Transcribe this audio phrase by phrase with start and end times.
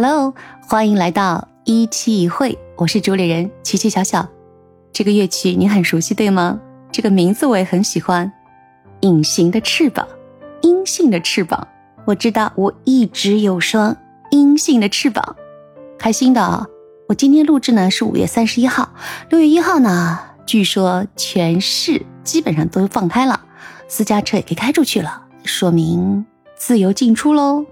[0.00, 4.28] Hello，欢迎来到一期一会，我是主理人琪琪小小。
[4.92, 6.60] 这个乐曲你很熟悉对吗？
[6.92, 8.32] 这个名字我也很喜欢，
[9.00, 10.06] 隐形的翅膀，
[10.62, 11.66] 阴性的翅膀。
[12.04, 13.96] 我知道我一直有双
[14.30, 15.34] 阴性的翅膀，
[15.98, 16.68] 开心的。
[17.08, 18.90] 我今天录制呢是五月三十一号，
[19.30, 23.40] 六月一号呢，据说全市基本上都放开了，
[23.88, 27.66] 私家车也可以开出去了，说明自由进出喽。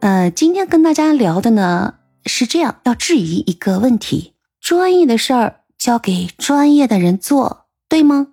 [0.00, 8.28] 呃，今天跟大家聊的呢是这样，要质疑一个问题：专业的事儿交给专业的人做，对吗？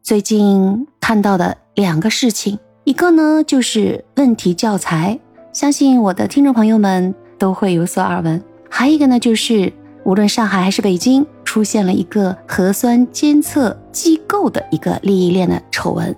[0.00, 5.18] 最近看到的两个事情，一个呢就是问题教材，
[5.52, 8.40] 相信我的听众朋友们都会有所耳闻；
[8.70, 9.72] 还一个呢就是，
[10.04, 16.14] 无论上海还是北京，出现了一个核酸监测机构的一个利益链的丑闻。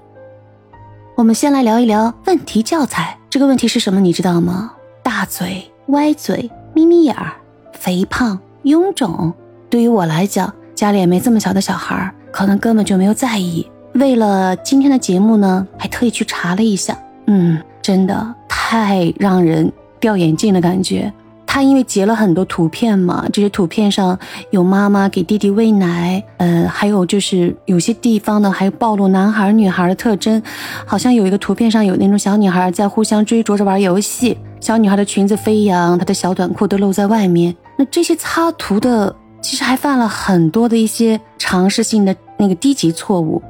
[1.17, 4.71] 我们先来聊一聊问题教材这个问题是什么，你知道吗？
[5.03, 7.33] 大嘴、歪嘴、眯眯眼儿、
[7.73, 9.35] 肥胖、臃肿。
[9.69, 13.69] 对于我来讲，家里也没这么小的小孩儿，可能根本就没有在意。
[13.95, 21.13] 为了今天的节目呢，还特意去查了一下，嗯，真的太让人掉眼镜的感觉。
[21.55, 24.19] 他因为截了很多图片嘛，这些图片上
[24.51, 30.43] 有妈妈给弟弟喂奶，呃，还有就是有些地方呢还暴露男孩女孩的特征，
[30.85, 37.55] 好像有一个图片上有那种小女孩在互相追逐着玩游戏，小女孩的裙子飞扬，她的小短裤都露在外面。
[37.79, 43.41] 那这些擦图的其实还犯了很多的一些常识性的那个低级错误，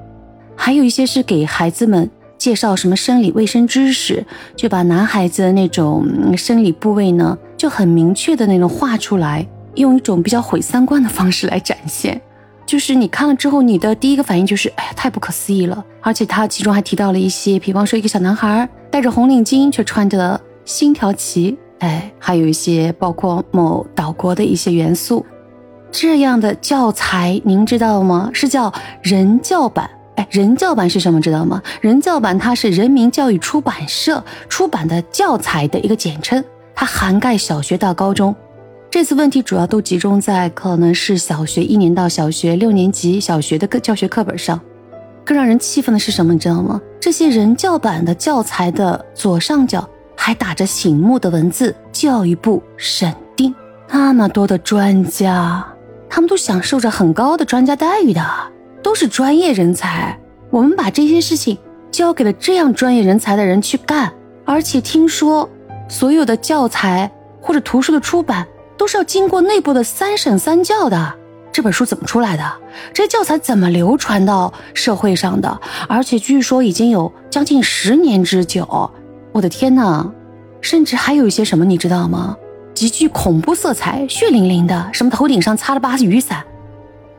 [0.54, 2.10] 还有一些是给孩子们。
[2.36, 4.22] 介绍什么生理卫生知识，
[4.54, 12.20] 就把男孩子的那种生理部位呢，就很明确的那种画出来，用一种比较毁三观的方式来展现。
[12.66, 15.84] 就是你看了之后，你的第一个反应就是，哎呀，太不可思议了。
[16.00, 25.24] 而且他其中还提到了一些，比方说一个小男孩戴着红领巾，却穿着星条旗，哎，还有一些包括某岛国的一些元素。
[25.92, 28.30] 这样的教材，您知道吗？
[28.32, 29.88] 是叫人教版。
[30.16, 31.20] 哎，人教版是什么？
[31.20, 31.60] 知道吗？
[31.80, 36.42] 人教版它是人民教育出版社出版的教材的一个简称，
[36.74, 38.34] 它涵盖小学到高中。
[38.90, 44.60] 这次问题主要都集中在可能是小学一年到小学六年级小学的课教学课本上。
[45.24, 46.32] 更让人气愤的是什么？
[46.32, 46.80] 你知道吗？
[47.00, 53.54] 这些人教版的教材的左上角还打着醒目的文字：“教育部审定。”
[53.88, 55.66] 那么多的专家，
[56.10, 58.22] 他们都享受着很高的专家待遇的。
[58.82, 60.18] 都是专业人才，
[60.50, 61.56] 我们把这些事情
[61.90, 64.12] 交给了这样专业人才的人去干，
[64.44, 65.48] 而且听说
[65.94, 67.08] 所有的教材
[67.40, 68.44] 或者图书的出版
[68.76, 71.14] 都是要经过内部的三审三教的。
[71.52, 72.42] 这本书怎么出来的？
[72.92, 75.60] 这些教材怎么流传到社会上的？
[75.88, 78.90] 而且据说已经有将近十年之久。
[79.30, 80.10] 我的天哪！
[80.60, 82.36] 甚至还有一些什么，你知道吗？
[82.74, 86.42] 极具恐怖色彩、血淋淋的，什么头顶上擦了把雨伞。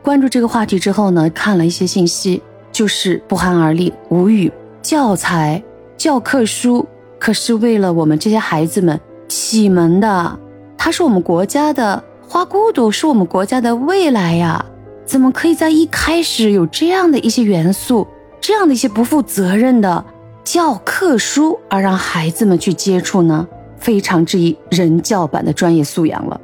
[0.02, 4.52] 关注这个话题之后呢，看了一些信息，就是不寒而栗，无语。
[4.82, 5.62] 教材、
[5.96, 6.86] 教科书
[7.18, 10.38] 可是为了我们这些孩子们启蒙的，
[10.76, 14.64] 它是我们国家的花骨朵，是我们国家的未来呀！
[15.04, 18.06] 怎么可以在一开始有这样的一些元素，
[18.40, 20.04] 这样的一些不负责任的
[20.42, 23.46] 教科书，而让孩子们去接触呢？
[23.78, 26.40] 非常质疑人教版的专业素养了。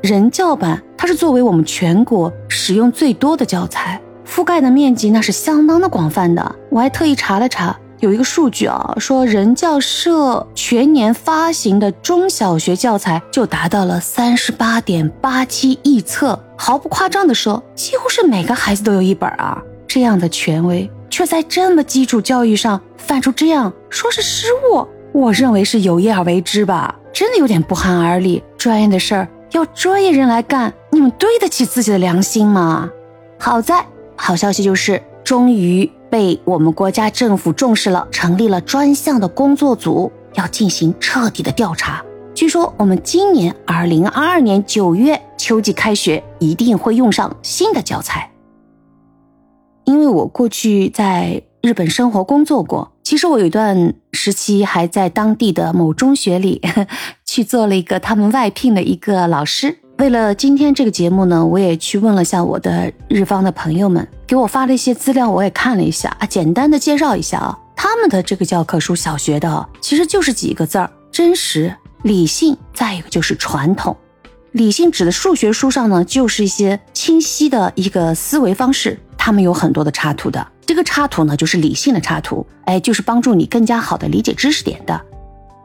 [0.00, 6.56] 人教版，它是作为我们全国使用最多的教材，覆盖的面积那是相当的广泛的。
[6.70, 19.62] 我还特意查了查，有一个数据啊，说人教社全年发行的中小学教材就达到了三十八点八七亿册，毫不夸张的说，几乎是每个孩子都有一本啊。
[19.86, 28.42] 这样的权威，却在这么基础教育上犯出这样说是失误，我认为是有意而为之吧，真的有点不寒而栗。
[28.58, 29.28] 专业的事儿。
[29.52, 32.90] 要专业人来干，你们对得起自己的良心吗？
[33.38, 33.86] 好在
[34.16, 42.04] 好消息就是，终于被我们国家政府重视了，成立了专项的工作组，要进行彻底的调查。
[42.34, 48.30] 据说我们今年二零二二年九月秋季开学，一定会用上新的教材。
[49.84, 56.60] 因为我过去在日本生活工作过，其实我有一段时期还在当地的某中学里。
[57.24, 59.78] 去做了一个他们外聘的一个老师。
[59.98, 71.72] 为了今天这个节目呢，我也去问了下我的日方的朋友们，给我发了一些资料，我也看了一下啊，简单的介绍一下啊，他们的这个教科书小学的其实就是几个字儿：真实、
[72.02, 73.96] 理性，再一个就是传统。
[74.52, 85.00] 理性指的数学书上呢，就是一些清晰的一个思维方式，他们有很多的插图的，这个插图呢就是理性的插图，哎，就是帮助你更加好的理解知识点的。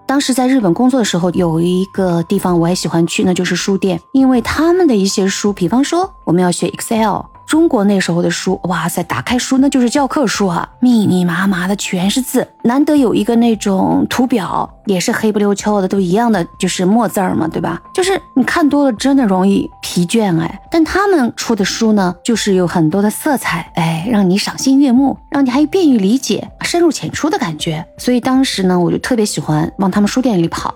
[0.07, 7.25] 当时在日本工作的时候，有一个地方我也喜欢去，那就是书店，因为他们的一些书，比方说我们要学 Excel。
[7.47, 17.81] 中国那时候的书，哇塞，打开书那就是教科书啊，密密麻麻的全是字，难得有一个那种图表，也是黑不溜秋的，都一样的，就是墨字儿嘛，对吧？
[17.93, 20.61] 就是你看多了，真的容易疲倦哎。
[20.69, 27.85] 但他们出的书呢，就是有很多的色彩，哎，让你赏心悦目，让你还便于理解，深入浅出的感觉。
[27.97, 30.75] 所以当时呢，我就特别喜欢往他们书店里跑。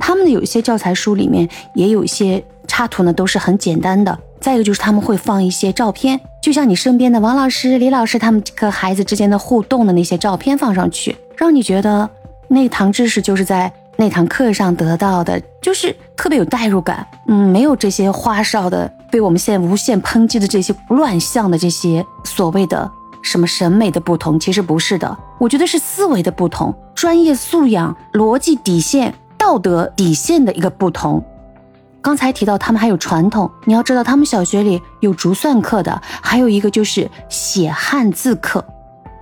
[0.00, 4.16] 他们的有一些教材书里面也有一些插图呢，都是很简单的。
[4.40, 12.08] 再一个就是他们会放一些照片，就像你身边的王老师、李老师他们和孩子之间的互动的那些照片放上去，让你觉得
[12.48, 17.06] 那堂知识就是在那堂课上得到的，就是特别有代入感。
[17.26, 22.88] 嗯，没有这些花哨的被我们现在无限抨击的这些乱象的这些所谓的
[23.22, 25.18] 什么审美的不同，其实不是的。
[25.38, 31.22] 我觉得是思维的不同，专业素养、逻辑底线、道德底线的一个不同。
[32.00, 38.64] 刚才提到他们还有传统，你要知道他们小学里有竹算课的，还有一个就是写汉字课。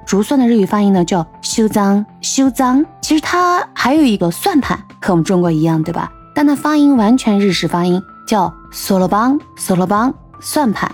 [0.06, 6.12] 竹算的日语发音呢叫修脏修脏，其实它还有一个算盘，和我们中国一样，对吧？
[6.34, 10.90] 但它发音完全日式发音，叫索罗邦索罗邦算盘。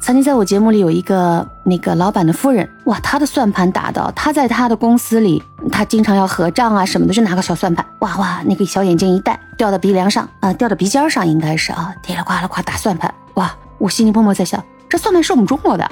[0.00, 5.42] 曾经在我节目里有一个那个老板的夫人，哇，他的算盘打的，他在他的公司里，
[5.72, 15.88] 他经常要合账啊什么的，就拿个小算盘，哇哇，那个小眼镜一戴，掉到鼻梁上啊，掉到鼻尖上应该是啊，滴啦呱啦呱打算盘，哇，我心里默默在想，这算盘是我们中国的。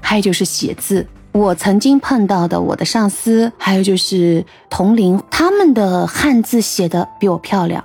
[0.00, 7.82] 还有就是写字，我曾经碰到的我的上司，还有就是同龄，他们的汉字写的比我漂亮。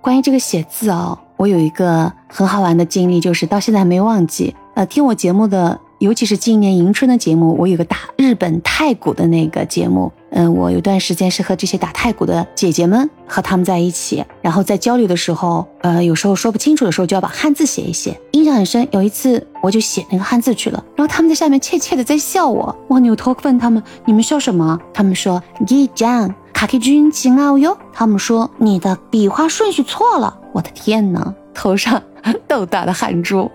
[0.00, 4.54] 关于这个写字啊，我有一个很好玩的经历，就是到现在还没忘记。
[4.74, 10.10] 呃，听我节目的，尤其是今年迎春的节目，我有个打日本太鼓的那个节目。
[10.32, 18.88] 嗯，我有段时间是和这些打太鼓的姐姐们和他们在一起，然后在交流的时候，呃，有时候说不清楚的时候，就要把汉字写一写，印象很深。
[18.90, 22.74] 有一次我就写那个汉字去了，然后他们在下面怯怯的在笑我。
[22.88, 30.36] 我扭头问他们：“你们笑什么？”他们说：“你讲卡克君奇奥哟。”他们说你的笔画顺序错了。
[30.52, 32.02] 我的天哪，头上
[32.48, 33.48] 豆大的汗珠。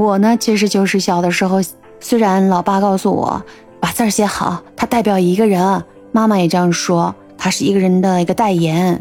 [0.00, 1.60] 我呢，其实就是小的时候，
[2.00, 3.42] 虽然老爸告诉我
[3.78, 8.98] 把字儿写好，它代表一个人，妈妈也这样说，它是一个人的一个代言。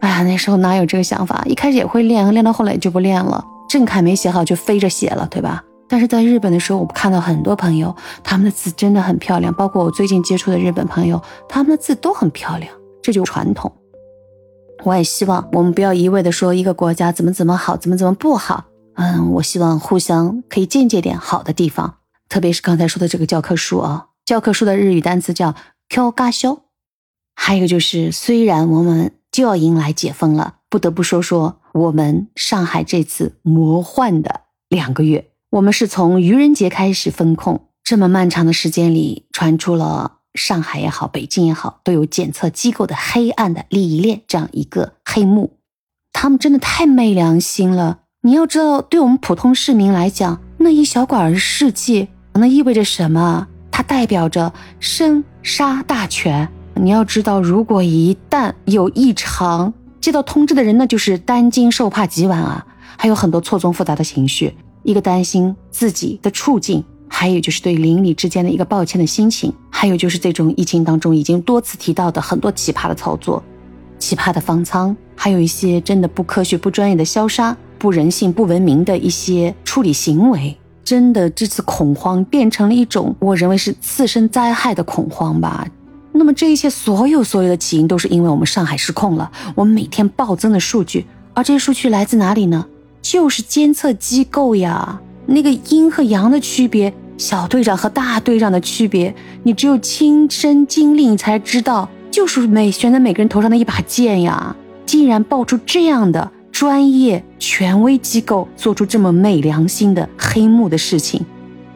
[0.00, 1.42] 哎呀，那时候哪有这个想法？
[1.46, 3.42] 一开始也会练，练到后来就不练了。
[3.66, 5.64] 郑恺没写好就飞着写了，对吧？
[5.88, 11.18] 但是在日本的时候，我看到很多朋友，他们的字真的很漂亮，包括我最近接触的日本朋友，
[11.48, 12.70] 他们的字都很漂亮，
[13.02, 13.72] 这就是传统。
[14.84, 18.64] 我也希望我们不要一味的说一个国家怎么怎么好，怎么怎么不好。
[18.96, 21.98] 嗯，我希望互相可以借鉴点好的地方，
[22.28, 25.54] 特别是刚才说的这个教科书啊，教科书的日语单词叫
[25.88, 26.60] “q ga xiu”。
[27.34, 34.40] 还有就是，虽然我们就要迎来解封了，不得不说说我们上海这次魔幻的
[34.70, 35.30] 两个月。
[35.50, 45.58] 我们是从愚人节开始封控，这么漫长的时间里，传出了上海也好，北京也好，都有检测机构的黑暗的利益链这样一个黑幕，
[46.14, 48.00] 他们真的太没良心了。
[48.26, 53.46] 你要知道，对我们普通市民来讲，那一小管儿世界，那意味着什么？
[53.70, 56.48] 它代表着生杀大权。
[56.74, 73.40] 你要知道，如果一旦有异常，接到通知的人那就是担惊受怕极晚啊，还有很多错综复杂的情绪，一个担心自己的处境，还有就是对邻里之间的一个抱歉的心情，还有就是这种疫情当中已经多次提到的很多奇葩的操作，
[74.00, 77.56] 奇葩的方舱，还有一些真的不科学、不专业的消杀。
[77.78, 85.66] 不人性、不文明的一些处理行为，真的这次恐慌变成了一种我认为是次生灾害的恐慌吧。
[86.12, 91.04] 那么这一切所有所有的起因都是因为我们上海失控了，我们每天暴增的数据，
[91.34, 92.66] 而这些数据来自哪里呢？
[93.02, 95.00] 就是监测机构呀。
[95.26, 104.54] 那个阴和阳的区别，小队长和大队长的区别，你只有亲身经历才知道，就是每悬在每个人头上的一把剑呀，
[104.86, 106.30] 竟然爆出这样的。
[106.58, 111.22] 专业权威机构做出这么昧良心的黑幕的事情，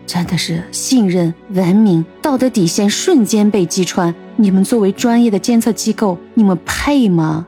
[0.07, 4.15] 真的是信任、文明、道德底线瞬间被击穿。
[4.37, 7.47] 你们作为专业的监测机构，你们配吗？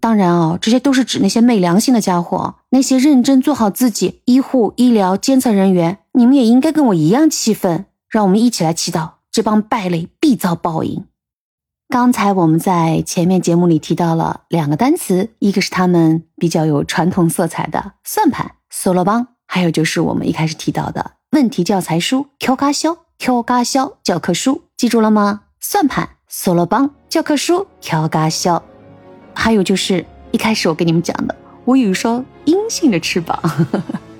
[0.00, 7.84] 当然哦，这些都是指那些昧良心的家伙，那些认真做好自己医护、医疗监测人员，你们也应该跟我一样气愤。
[8.08, 11.04] 让我们一起来祈祷，这帮败类必遭报应。
[11.90, 25.40] 刚才我们在前面节目里提到了两个单词，一个是他们比较有传统色彩的算盘索罗邦，还有就是我们一开始提到的问题教材书 Q 嘎肖 Q 嘎肖教科书，记住了吗？
[25.60, 28.62] 算盘索罗邦教科书调嘎笑。
[29.32, 33.40] 还有就是一开始我跟你们讲的，我有一双阴性的翅膀。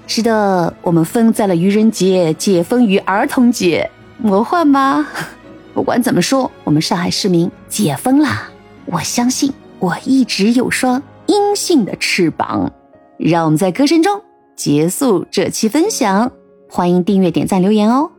[0.06, 5.06] 是的，我们分在了愚人节，解封于儿童节，魔幻吗？
[5.78, 8.50] 不管怎么说，我们上海市民解封啦！
[8.86, 12.72] 我相信我一直有双阴性的翅膀。
[13.16, 14.20] 让我们在歌声中
[14.56, 16.32] 结束这期分享。
[16.68, 18.10] 欢迎订阅、点赞、留言哦！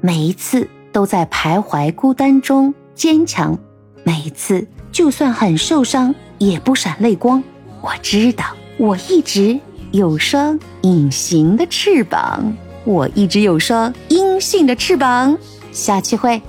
[0.00, 3.58] 每一次都在徘徊孤单中坚强，
[4.04, 7.42] 每一次就算很受伤也不闪泪光。
[7.80, 8.44] 我知道，
[8.76, 9.58] 我一直
[9.90, 15.36] 有双隐形的翅膀，我一直有双阴性的翅膀。
[15.72, 16.40] 下期会。